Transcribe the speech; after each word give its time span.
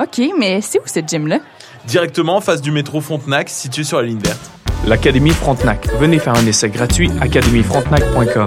OK, 0.00 0.20
mais 0.38 0.60
c'est 0.60 0.78
où 0.78 0.86
ce 0.86 1.00
gym-là? 1.00 1.38
Directement 1.86 2.36
en 2.36 2.40
face 2.40 2.60
du 2.62 2.70
métro 2.70 3.00
Frontenac, 3.00 3.48
situé 3.48 3.84
sur 3.84 4.00
la 4.00 4.06
ligne 4.06 4.20
verte. 4.20 4.50
L'Académie 4.86 5.30
Frontenac. 5.30 5.88
Venez 5.98 6.18
faire 6.18 6.34
un 6.34 6.46
essai 6.46 6.68
gratuit 6.70 7.10
académiefrontenac.com. 7.20 8.46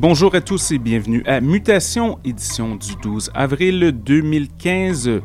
Bonjour 0.00 0.34
à 0.34 0.40
tous 0.40 0.72
et 0.72 0.78
bienvenue 0.78 1.22
à 1.26 1.42
Mutation, 1.42 2.18
édition 2.24 2.76
du 2.76 2.96
12 3.02 3.30
avril 3.34 3.92
2015. 3.92 5.20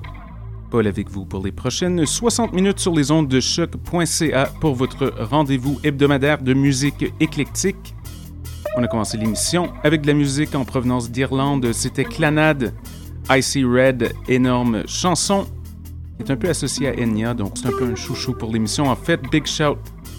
Paul 0.70 0.86
avec 0.86 1.10
vous 1.10 1.24
pour 1.24 1.46
les 1.46 1.54
prochaines 1.54 2.06
60 2.06 2.52
minutes 2.52 2.80
sur 2.80 2.94
les 2.94 3.10
ondes 3.10 3.30
de 3.30 3.40
choc.ca 3.40 4.52
pour 4.60 4.76
votre 4.76 5.14
rendez-vous 5.18 5.80
hebdomadaire 5.86 6.42
de 6.42 6.54
musique 6.54 7.06
éclectique. 7.22 7.96
On 8.76 8.84
a 8.84 8.88
commencé 8.88 9.18
l'émission 9.18 9.72
avec 9.86 10.02
de 10.02 10.08
la 10.08 10.14
musique 10.14 10.54
en 10.56 10.66
provenance 10.66 11.10
d'Irlande. 11.10 11.72
C'était 11.72 12.04
Clanad, 12.04 12.74
Icy 13.30 13.64
Red, 13.64 14.12
énorme 14.28 14.86
chanson, 14.88 15.48
est 16.20 16.30
un 16.30 16.36
peu 16.36 16.50
associée 16.50 16.90
à 16.90 17.02
Enya, 17.02 17.34
donc 17.34 17.54
c'est 17.56 17.68
un 17.68 17.78
peu 17.80 17.86
un 17.86 17.96
chouchou 17.96 18.34
pour 18.34 18.52
l'émission. 18.52 18.90
En 18.90 18.98
fait, 18.98 19.22
big 19.32 19.46
shout 19.46 19.78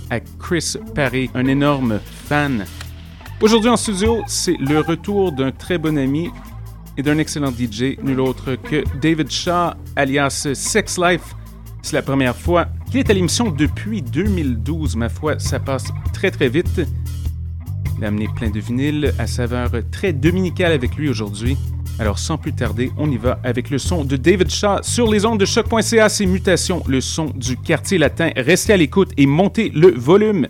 à 0.08 0.20
Chris 0.20 0.76
Parry, 0.94 1.28
un 1.34 1.46
énorme 1.46 2.00
fan 2.26 2.64
Aujourd'hui 3.42 3.68
en 3.68 3.76
studio, 3.76 4.22
c'est 4.26 4.56
le 4.56 4.80
retour 4.80 5.30
d'un 5.30 5.52
très 5.52 5.76
bon 5.76 5.98
ami 5.98 6.30
et 6.96 7.02
d'un 7.02 7.18
excellent 7.18 7.50
DJ, 7.50 7.98
nul 8.02 8.18
autre 8.18 8.54
que 8.54 8.82
David 8.98 9.30
Shaw, 9.30 9.74
alias 9.94 10.48
Sex 10.54 10.98
Life. 10.98 11.34
C'est 11.82 11.96
la 11.96 12.02
première 12.02 12.34
fois 12.34 12.68
qu'il 12.90 13.00
est 13.00 13.10
à 13.10 13.12
l'émission 13.12 13.50
depuis 13.50 14.00
2012. 14.00 14.96
Ma 14.96 15.10
foi, 15.10 15.38
ça 15.38 15.60
passe 15.60 15.92
très 16.14 16.30
très 16.30 16.48
vite. 16.48 16.80
Il 17.98 18.04
a 18.06 18.08
amené 18.08 18.26
plein 18.34 18.48
de 18.48 18.58
vinyles 18.58 19.12
à 19.18 19.26
saveur 19.26 19.70
très 19.92 20.14
dominicale 20.14 20.72
avec 20.72 20.96
lui 20.96 21.10
aujourd'hui. 21.10 21.58
Alors 21.98 22.18
sans 22.18 22.38
plus 22.38 22.54
tarder, 22.54 22.90
on 22.96 23.10
y 23.10 23.18
va 23.18 23.38
avec 23.44 23.68
le 23.68 23.76
son 23.76 24.04
de 24.04 24.16
David 24.16 24.48
Shaw 24.50 24.82
sur 24.82 25.10
les 25.12 25.26
ondes 25.26 25.40
de 25.40 25.44
choc.ca. 25.44 26.08
C'est 26.08 26.24
Mutation, 26.24 26.82
le 26.88 27.02
son 27.02 27.26
du 27.26 27.58
quartier 27.58 27.98
latin. 27.98 28.30
Restez 28.34 28.72
à 28.72 28.78
l'écoute 28.78 29.10
et 29.18 29.26
montez 29.26 29.70
le 29.74 29.90
volume. 29.90 30.48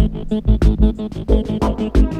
Thank 0.00 1.96
you. 2.14 2.19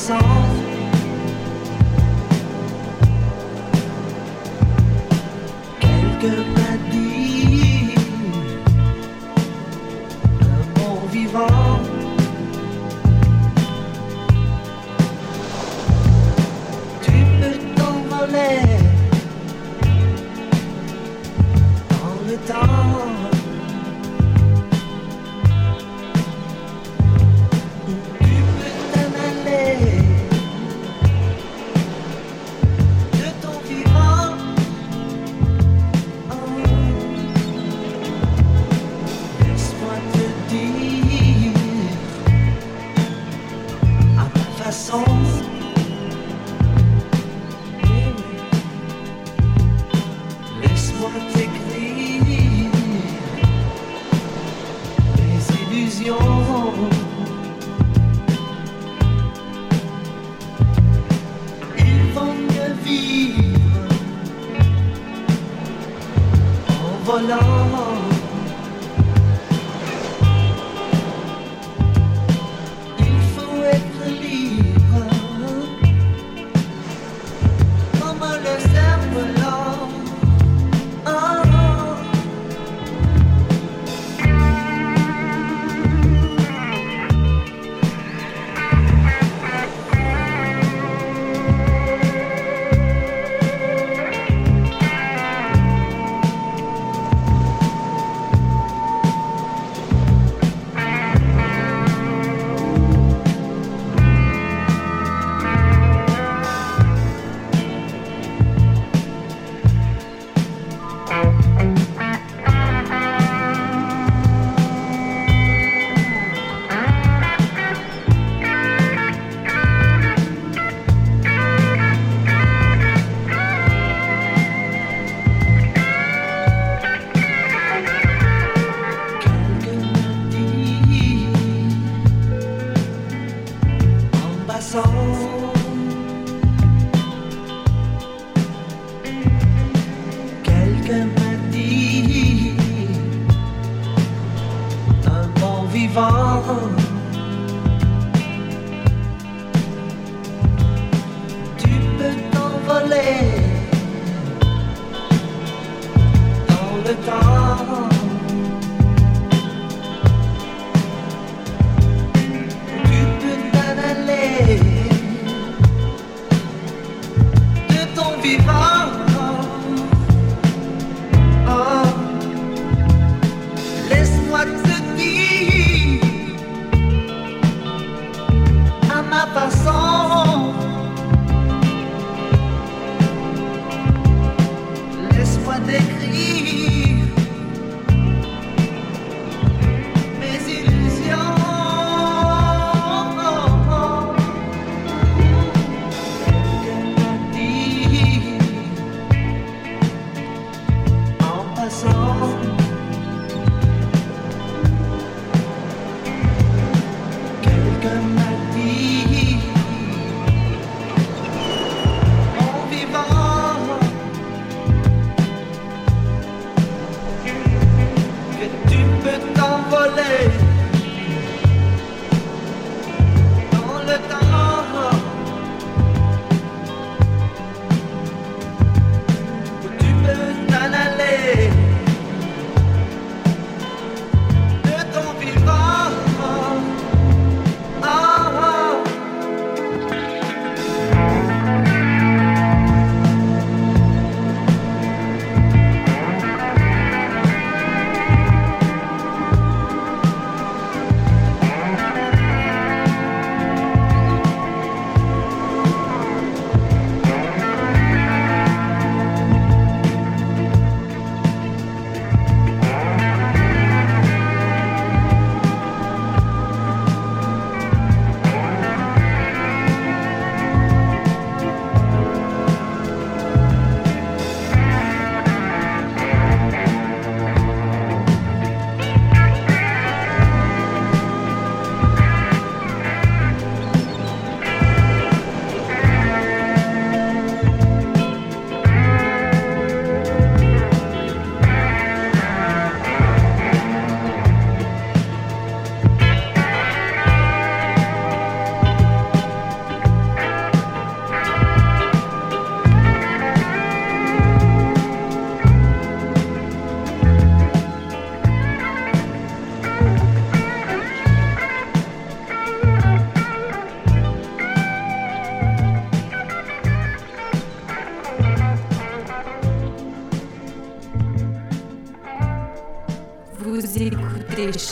song. 0.00 0.49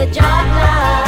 a 0.00 0.06
job, 0.06 0.46
love. 0.56 0.99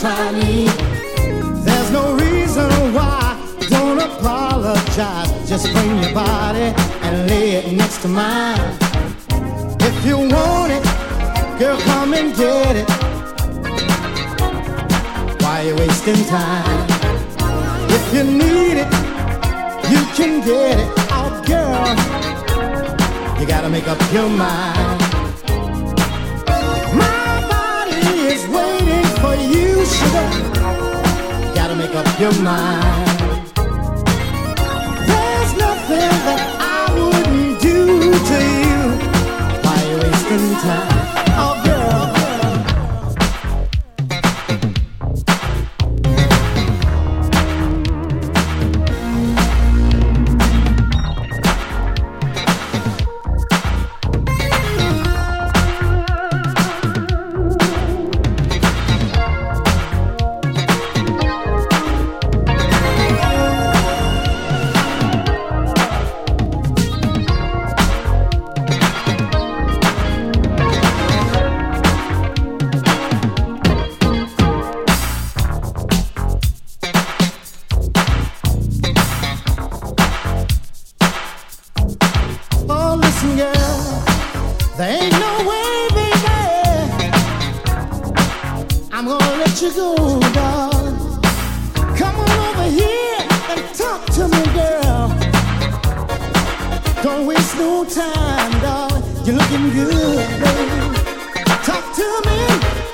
Try 0.00 0.30
me. 0.32 0.66
There's 1.64 1.90
no 1.90 2.14
reason 2.16 2.70
why. 2.92 3.22
Don't 3.70 3.98
apologize. 3.98 5.48
Just 5.48 5.72
bring 5.72 6.02
your 6.02 6.12
body 6.12 6.74
and 7.02 7.28
lay 7.30 7.52
it 7.52 7.72
next 7.72 8.02
to 8.02 8.08
mine. 8.08 8.60
If 9.80 10.04
you 10.04 10.18
want 10.18 10.72
it, 10.72 10.84
girl, 11.58 11.78
come 11.80 12.14
and 12.14 12.34
get 12.36 12.76
it. 12.76 12.88
Why 15.42 15.62
you 15.62 15.74
wasting 15.76 16.24
time? 16.26 16.86
If 17.88 18.14
you 18.14 18.24
need 18.24 18.76
it, 18.84 18.92
you 19.92 20.02
can 20.18 20.44
get 20.44 20.78
it. 20.78 20.90
Oh, 21.10 21.30
girl, 21.46 21.86
you 23.40 23.46
gotta 23.46 23.70
make 23.70 23.88
up 23.88 24.00
your 24.12 24.28
mind. 24.28 25.15
You, 29.56 29.84
sugar. 29.86 30.26
Gotta 31.54 31.74
make 31.76 31.94
up 31.94 32.08
your 32.20 32.34
mind. 32.42 33.06
There's 35.08 35.52
nothing 35.64 36.12
that 36.26 36.42
I 36.60 36.92
wouldn't 36.98 37.60
do 37.60 37.76
to 38.30 38.38
you. 38.64 38.80
Why 39.64 39.80
wasting 40.02 40.54
time? 40.64 40.95
No 85.10 85.48
way 85.48 85.66
I'm 88.92 89.04
gonna 89.06 89.36
let 89.36 89.60
you 89.60 89.72
go, 89.74 90.20
dog 90.32 91.22
Come 91.96 92.16
on 92.16 92.30
over 92.30 92.70
here 92.70 93.26
and 93.50 93.74
talk 93.74 94.04
to 94.16 94.28
me, 94.28 94.42
girl. 94.54 95.08
Don't 97.02 97.26
waste 97.26 97.56
no 97.56 97.84
time, 97.84 98.52
darling. 98.60 99.02
You're 99.24 99.36
looking 99.36 99.70
good, 99.70 100.40
baby. 100.40 100.96
Talk 101.64 101.94
to 101.96 102.22
me 102.26 102.85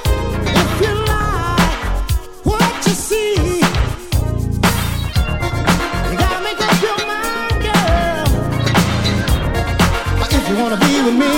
with 11.05 11.15
me, 11.19 11.33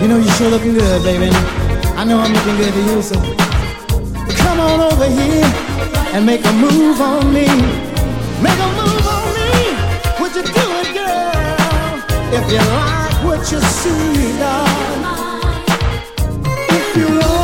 you 0.00 0.08
know 0.08 0.18
you 0.18 0.30
sure 0.32 0.50
looking 0.50 0.74
good, 0.74 1.02
baby. 1.02 1.30
I 1.96 2.04
know 2.04 2.20
I'm 2.20 2.32
looking 2.32 2.56
good 2.56 2.72
to 2.72 2.80
you, 2.88 3.02
so 3.02 3.14
come 4.36 4.60
on 4.60 4.80
over 4.80 5.06
here 5.06 5.44
and 6.14 6.24
make 6.24 6.44
a 6.44 6.52
move 6.52 7.00
on 7.00 7.32
me. 7.32 7.46
Make 8.42 8.58
a 8.66 8.70
move 8.78 9.06
on 9.16 9.26
me. 9.36 9.50
Would 10.20 10.34
you 10.36 10.42
do 10.42 10.66
it, 10.80 10.94
girl? 10.94 11.98
If 12.38 12.44
you 12.52 12.58
like 12.58 13.24
what 13.24 13.50
you 13.50 13.60
see, 13.60 14.38
darling. 14.38 15.02
If 16.68 16.96
you 16.96 17.08
want 17.18 17.35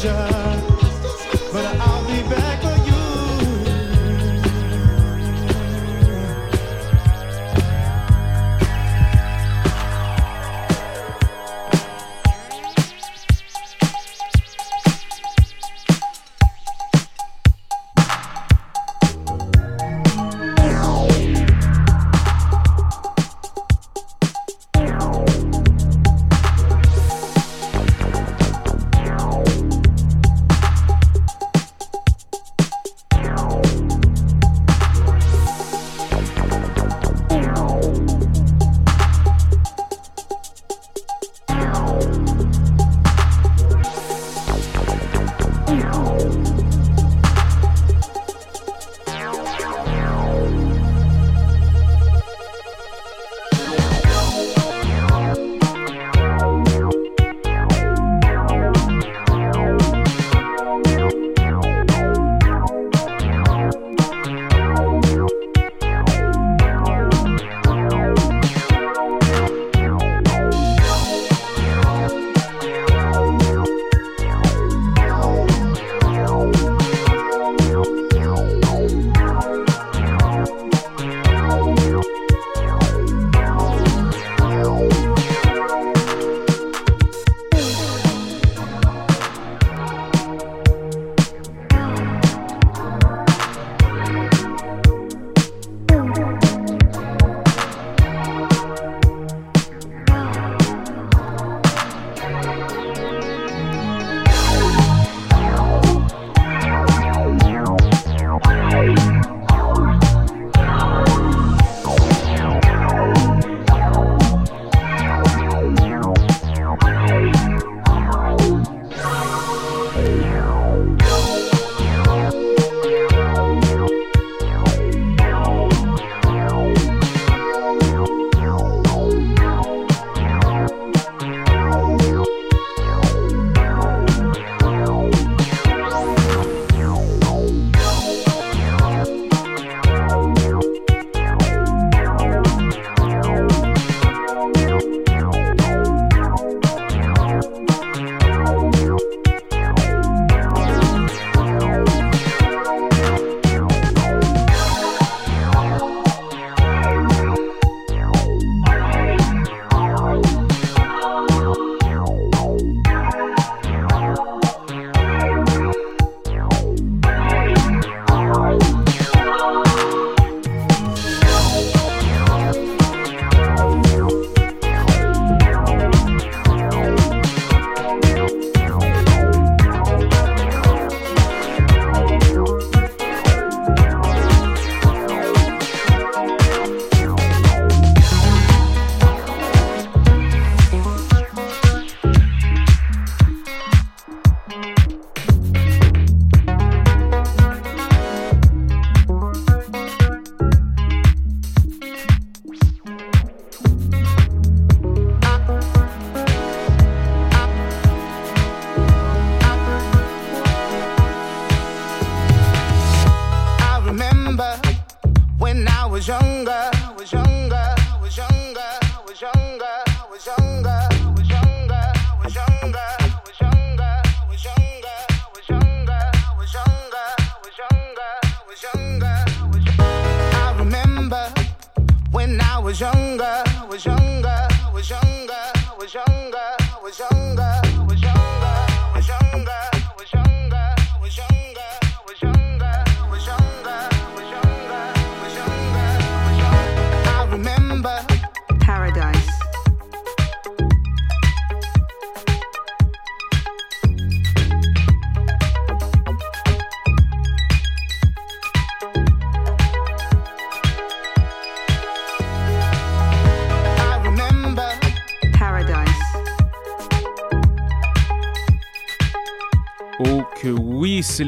deixar 0.00 0.69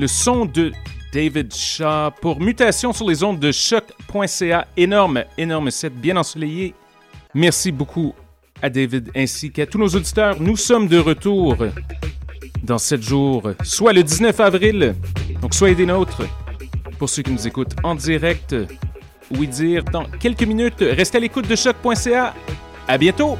le 0.02 0.08
son 0.08 0.46
de 0.46 0.72
David 1.12 1.54
Shaw 1.54 2.10
pour 2.20 2.40
Mutation 2.40 2.92
sur 2.92 3.08
les 3.08 3.22
ondes 3.22 3.38
de 3.38 3.52
choc.ca. 3.52 4.66
Énorme, 4.76 5.22
énorme 5.38 5.70
set, 5.70 5.94
bien 5.94 6.16
ensoleillé. 6.16 6.74
Merci 7.34 7.70
beaucoup 7.70 8.12
à 8.60 8.68
David 8.68 9.12
ainsi 9.14 9.52
qu'à 9.52 9.64
tous 9.64 9.78
nos 9.78 9.86
auditeurs. 9.86 10.42
Nous 10.42 10.56
sommes 10.56 10.88
de 10.88 10.98
retour 10.98 11.56
dans 12.64 12.78
7 12.78 13.00
jours, 13.00 13.52
soit 13.62 13.92
le 13.92 14.02
19 14.02 14.40
avril. 14.40 14.96
Donc 15.40 15.54
soyez 15.54 15.76
des 15.76 15.86
nôtres. 15.86 16.22
Pour 16.98 17.08
ceux 17.08 17.22
qui 17.22 17.30
nous 17.30 17.46
écoutent 17.46 17.76
en 17.84 17.94
direct, 17.94 18.56
oui 19.30 19.46
dire 19.46 19.84
dans 19.84 20.06
quelques 20.18 20.42
minutes, 20.42 20.80
restez 20.80 21.18
à 21.18 21.20
l'écoute 21.20 21.46
de 21.46 21.54
choc.ca. 21.54 22.34
À 22.88 22.98
bientôt! 22.98 23.38